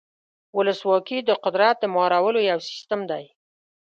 [0.57, 3.23] ولسواکي د قدرت د مهارولو یو سیستم دی.